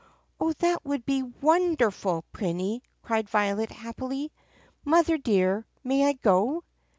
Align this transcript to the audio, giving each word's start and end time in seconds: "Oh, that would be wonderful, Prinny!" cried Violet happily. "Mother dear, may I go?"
"Oh, 0.39 0.51
that 0.53 0.83
would 0.83 1.05
be 1.05 1.21
wonderful, 1.21 2.25
Prinny!" 2.33 2.81
cried 3.03 3.29
Violet 3.29 3.69
happily. 3.71 4.31
"Mother 4.83 5.19
dear, 5.19 5.67
may 5.83 6.07
I 6.07 6.13
go?" 6.13 6.63